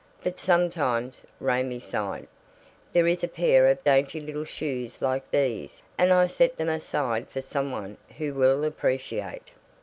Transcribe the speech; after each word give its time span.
"But 0.23 0.39
sometimes," 0.39 1.21
Raymie 1.39 1.79
sighed, 1.79 2.25
"there 2.91 3.05
is 3.05 3.23
a 3.23 3.27
pair 3.27 3.67
of 3.67 3.83
dainty 3.83 4.19
little 4.19 4.45
shoes 4.45 4.99
like 4.99 5.29
these, 5.29 5.83
and 5.95 6.11
I 6.11 6.25
set 6.25 6.57
them 6.57 6.69
aside 6.69 7.29
for 7.29 7.39
some 7.43 7.69
one 7.71 7.97
who 8.17 8.33
will 8.33 8.63
appreciate. 8.63 9.49